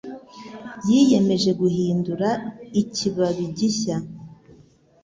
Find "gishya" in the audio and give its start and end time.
3.57-3.97